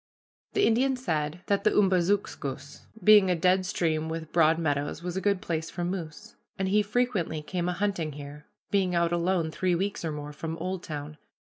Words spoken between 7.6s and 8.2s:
a hunting